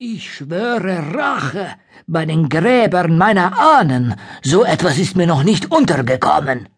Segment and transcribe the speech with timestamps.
[0.00, 1.66] Ich schwöre Rache
[2.06, 4.14] bei den Gräbern meiner Ahnen.
[4.44, 6.68] So etwas ist mir noch nicht untergekommen.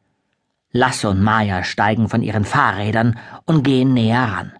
[0.73, 4.53] Lasse und Maya steigen von ihren Fahrrädern und gehen näher ran.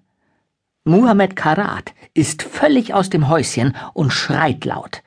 [0.85, 5.03] Muhammad Karat ist völlig aus dem Häuschen und schreit laut.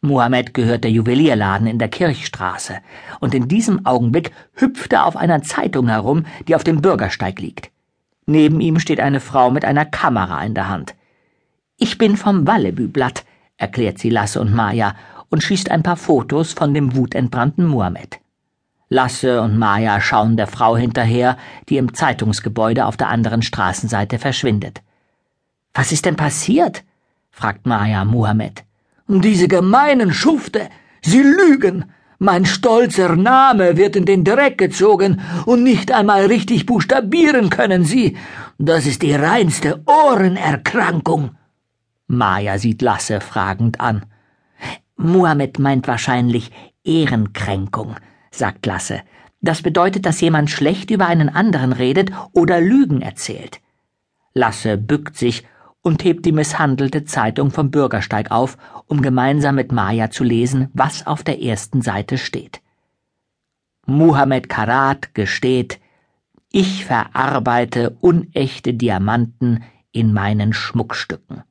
[0.00, 2.78] Muhammad gehört der Juwelierladen in der Kirchstraße,
[3.20, 7.70] und in diesem Augenblick hüpft er auf einer Zeitung herum, die auf dem Bürgersteig liegt.
[8.26, 10.96] Neben ihm steht eine Frau mit einer Kamera in der Hand.
[11.78, 13.26] Ich bin vom Wallebüblatt,
[13.58, 14.94] erklärt sie Lasse und Maja
[15.28, 18.18] und schießt ein paar Fotos von dem wutentbrannten Muhammad.
[18.88, 21.36] Lasse und Maja schauen der Frau hinterher,
[21.68, 24.80] die im Zeitungsgebäude auf der anderen Straßenseite verschwindet.
[25.74, 26.82] Was ist denn passiert?
[27.30, 28.64] fragt Maja Muhammad.
[29.06, 30.70] Diese gemeinen Schufte,
[31.02, 31.84] sie lügen.
[32.18, 38.16] Mein stolzer Name wird in den Dreck gezogen und nicht einmal richtig buchstabieren können sie.
[38.56, 41.35] Das ist die reinste Ohrenerkrankung.
[42.06, 44.06] Maja sieht Lasse fragend an.
[44.96, 46.50] Muhammad meint wahrscheinlich
[46.84, 47.96] Ehrenkränkung,
[48.30, 49.02] sagt Lasse.
[49.40, 53.60] Das bedeutet, dass jemand schlecht über einen anderen redet oder Lügen erzählt.
[54.34, 55.44] Lasse bückt sich
[55.82, 61.06] und hebt die misshandelte Zeitung vom Bürgersteig auf, um gemeinsam mit Maja zu lesen, was
[61.06, 62.60] auf der ersten Seite steht.
[63.86, 65.78] Muhammad Karat gesteht,
[66.50, 69.62] ich verarbeite unechte Diamanten
[69.92, 71.44] in meinen Schmuckstücken.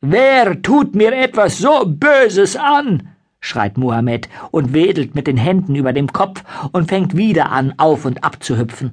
[0.00, 3.10] Wer tut mir etwas so Böses an?
[3.38, 6.42] schreit Muhammad und wedelt mit den Händen über dem Kopf
[6.72, 8.92] und fängt wieder an, auf und ab zu hüpfen.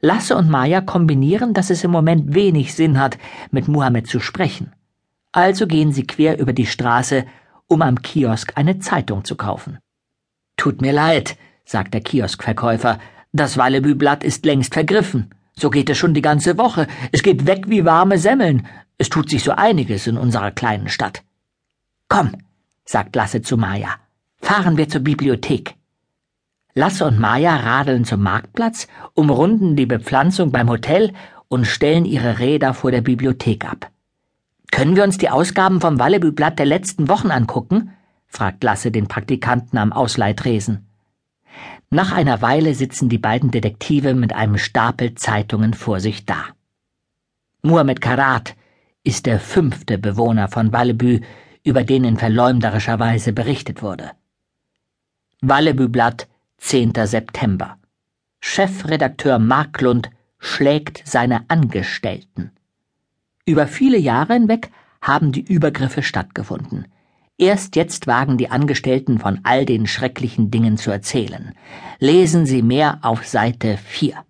[0.00, 3.16] Lasse und Maya kombinieren, dass es im Moment wenig Sinn hat,
[3.50, 4.72] mit Muhammad zu sprechen.
[5.32, 7.24] Also gehen sie quer über die Straße,
[7.66, 9.78] um am Kiosk eine Zeitung zu kaufen.
[10.56, 12.98] Tut mir leid, sagt der Kioskverkäufer,
[13.32, 15.30] das Wallebüblatt ist längst vergriffen.
[15.56, 16.86] So geht es schon die ganze Woche.
[17.12, 18.66] Es geht weg wie warme Semmeln.
[18.98, 21.22] Es tut sich so einiges in unserer kleinen Stadt.
[22.08, 22.32] Komm,
[22.84, 23.96] sagt Lasse zu Maja,
[24.40, 25.74] fahren wir zur Bibliothek.
[26.74, 31.12] Lasse und Maja radeln zum Marktplatz, umrunden die Bepflanzung beim Hotel
[31.48, 33.90] und stellen ihre Räder vor der Bibliothek ab.
[34.70, 37.92] Können wir uns die Ausgaben vom Wallebüblatt der letzten Wochen angucken?
[38.26, 40.88] fragt Lasse den Praktikanten am Ausleihtresen.
[41.90, 46.46] Nach einer Weile sitzen die beiden Detektive mit einem Stapel Zeitungen vor sich da.
[47.62, 48.56] Muhammad Karat
[49.04, 51.20] ist der fünfte Bewohner von Wallebü,
[51.62, 54.10] über den in verleumderischer Weise berichtet wurde.
[55.40, 56.26] Wallebüblatt,
[56.58, 56.92] 10.
[57.04, 57.76] September.
[58.40, 62.50] Chefredakteur Marklund schlägt seine Angestellten.
[63.46, 64.70] Über viele Jahre hinweg
[65.00, 66.86] haben die Übergriffe stattgefunden.
[67.36, 71.54] Erst jetzt wagen die Angestellten von all den schrecklichen Dingen zu erzählen.
[71.98, 74.24] Lesen Sie mehr auf Seite 4.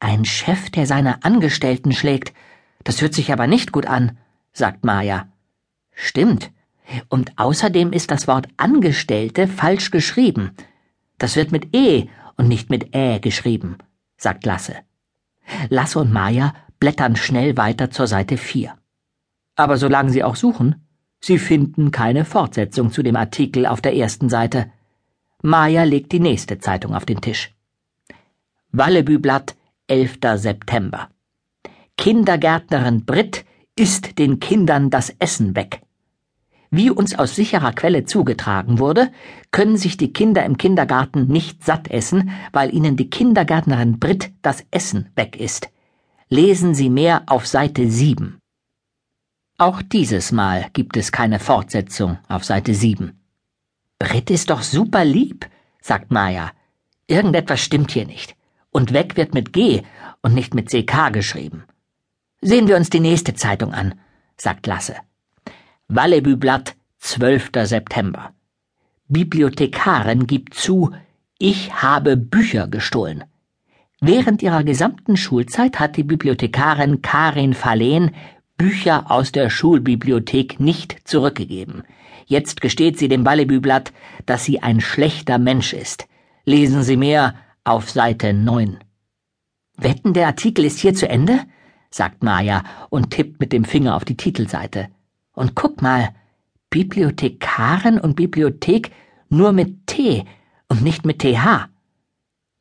[0.00, 2.32] Ein Chef, der seine Angestellten schlägt,
[2.84, 4.18] das hört sich aber nicht gut an,
[4.52, 5.28] sagt Maja.
[5.92, 6.50] Stimmt.
[7.08, 10.52] Und außerdem ist das Wort Angestellte falsch geschrieben.
[11.18, 13.76] Das wird mit E und nicht mit Ä geschrieben,
[14.16, 14.76] sagt Lasse.
[15.68, 18.74] Lasse und Maja blättern schnell weiter zur Seite 4.
[19.56, 20.88] Aber solange sie auch suchen,
[21.20, 24.70] Sie finden keine Fortsetzung zu dem Artikel auf der ersten Seite.
[25.42, 27.54] Maja legt die nächste Zeitung auf den Tisch.
[28.70, 29.56] Wallebüblatt,
[29.88, 30.18] 11.
[30.36, 31.08] September.
[31.98, 33.44] Kindergärtnerin Britt
[33.74, 35.82] isst den Kindern das Essen weg.
[36.70, 39.10] Wie uns aus sicherer Quelle zugetragen wurde,
[39.50, 44.64] können sich die Kinder im Kindergarten nicht satt essen, weil ihnen die Kindergärtnerin Britt das
[44.70, 45.70] Essen weg ist.
[46.28, 48.38] Lesen Sie mehr auf Seite 7.
[49.58, 53.18] Auch dieses Mal gibt es keine Fortsetzung auf Seite 7.
[53.98, 55.50] Britt ist doch super lieb,
[55.80, 56.52] sagt Maya.
[57.08, 58.36] Irgendetwas stimmt hier nicht.
[58.70, 59.82] Und weg wird mit G
[60.22, 61.64] und nicht mit CK geschrieben.
[62.40, 63.94] Sehen wir uns die nächste Zeitung an,
[64.36, 64.94] sagt Lasse.
[65.88, 67.50] Wallebüblatt, 12.
[67.64, 68.32] September.
[69.08, 70.92] Bibliothekarin gibt zu,
[71.38, 73.24] ich habe Bücher gestohlen.
[74.00, 78.12] Während ihrer gesamten Schulzeit hat die Bibliothekarin Karin Verlehn
[78.56, 81.82] Bücher aus der Schulbibliothek nicht zurückgegeben.
[82.26, 83.92] Jetzt gesteht sie dem Ballebüblatt,
[84.26, 86.06] dass sie ein schlechter Mensch ist.
[86.44, 87.34] Lesen Sie mehr
[87.64, 88.78] auf Seite 9.
[89.76, 91.40] Wetten, der Artikel ist hier zu Ende?
[91.90, 94.88] Sagt Maja und tippt mit dem Finger auf die Titelseite.
[95.32, 96.10] Und guck mal,
[96.70, 98.92] Bibliothekarin und Bibliothek
[99.28, 100.24] nur mit T
[100.68, 101.68] und nicht mit TH.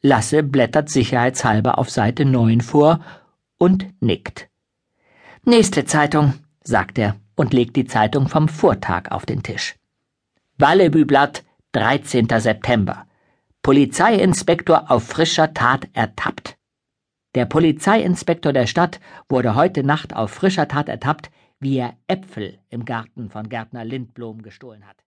[0.01, 2.99] Lasse blättert sicherheitshalber auf Seite 9 vor
[3.57, 4.49] und nickt.
[5.43, 6.33] Nächste Zeitung,
[6.63, 9.75] sagt er und legt die Zeitung vom Vortag auf den Tisch.
[10.57, 12.27] Wallebüblatt, 13.
[12.39, 13.05] September.
[13.61, 16.56] Polizeiinspektor auf frischer Tat ertappt.
[17.37, 18.99] Der Polizeiinspektor der Stadt
[19.29, 21.29] wurde heute Nacht auf frischer Tat ertappt,
[21.59, 24.97] wie er Äpfel im Garten von Gärtner Lindblom gestohlen hat.